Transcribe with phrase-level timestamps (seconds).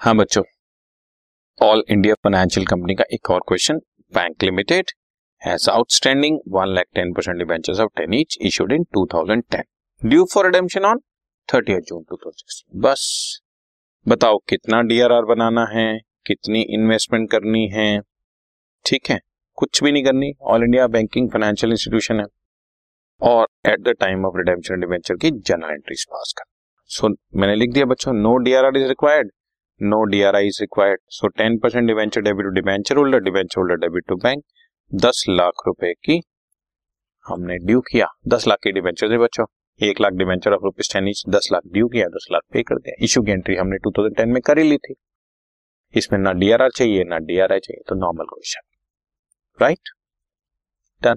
[0.00, 0.42] हाँ बच्चों
[1.60, 3.78] all India financial company का एक और question
[4.14, 4.90] bank limited
[5.42, 9.62] has outstanding one lakh ten percent debentures of ten each issued in 2010
[10.02, 11.00] due for redemption on
[11.48, 13.02] 30 June 2016 बस
[14.08, 18.00] बताओ कितना डीआरआर बनाना है कितनी इन्वेस्टमेंट करनी है?
[18.84, 19.18] ठीक है
[19.58, 22.26] कुछ भी नहीं करनी all India banking financial institution है।
[23.20, 26.44] और at the time of redemption debenture की जनरल एंट्रीज पास कर
[26.90, 29.30] सो so, मैंने लिख दिया बच्चों no DRR is required
[29.82, 34.16] DRI is required so ten percent debenture debit to debenture holder debenture holder debit to
[34.16, 34.42] bank
[34.94, 36.20] दस लाख रुपए की
[37.26, 39.44] हमने ड्यू किया। दस लाख की डिवेंचर थे बच्चों।
[39.80, 42.74] एक lakh debenture of rupees ten each दस लाख ड्यू किया, दस लाख पे कर
[42.74, 44.94] दिया। इशू की एंट्री हमने 2010 में कर ही ली थी।
[45.94, 48.60] इसमें ना डीआरआर चाहिए, ना डीआरआई चाहिए तो normal question
[49.62, 49.90] right
[51.02, 51.16] done